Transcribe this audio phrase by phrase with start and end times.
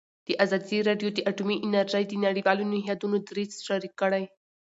[0.43, 4.23] ازادي راډیو د اټومي انرژي د نړیوالو نهادونو دریځ شریک کړی.